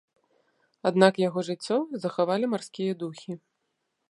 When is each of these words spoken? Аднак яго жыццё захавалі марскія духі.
Аднак 0.89 1.13
яго 1.27 1.39
жыццё 1.49 1.77
захавалі 2.07 2.45
марскія 2.55 2.93
духі. 3.05 3.31